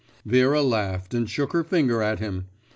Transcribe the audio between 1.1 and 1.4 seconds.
and